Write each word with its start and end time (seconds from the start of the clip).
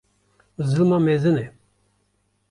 zilma 0.59 0.99
mezin 0.99 1.35
e. 1.37 1.47